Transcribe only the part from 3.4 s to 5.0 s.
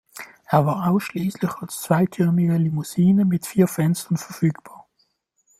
vier Fenstern verfügbar.